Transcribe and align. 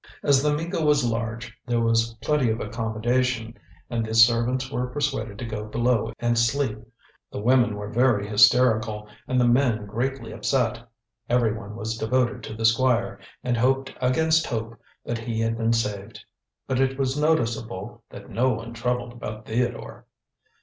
As 0.23 0.41
The 0.41 0.51
Miko 0.51 0.83
was 0.83 1.05
large, 1.07 1.55
there 1.67 1.79
was 1.79 2.15
plenty 2.23 2.49
of 2.49 2.59
accommodation, 2.59 3.55
and 3.87 4.03
the 4.03 4.15
servants 4.15 4.71
were 4.71 4.87
persuaded 4.87 5.37
to 5.37 5.45
go 5.45 5.65
below 5.65 6.11
and 6.17 6.39
sleep. 6.39 6.79
The 7.31 7.39
women 7.39 7.75
were 7.75 7.91
very 7.91 8.27
hysterical, 8.27 9.07
and 9.27 9.39
the 9.39 9.47
men 9.47 9.85
greatly 9.85 10.31
upset. 10.31 10.79
Everyone 11.29 11.75
was 11.75 11.99
devoted 11.99 12.41
to 12.45 12.55
the 12.55 12.65
Squire, 12.65 13.19
and 13.43 13.55
hoped 13.55 13.93
against 14.01 14.47
hope 14.47 14.75
that 15.05 15.19
he 15.19 15.39
had 15.39 15.55
been 15.55 15.71
saved. 15.71 16.25
But 16.65 16.79
it 16.79 16.97
was 16.97 17.15
noticeable 17.15 18.01
that 18.09 18.27
no 18.27 18.49
one 18.49 18.73
troubled 18.73 19.13
about 19.13 19.45
Theodore. 19.45 20.07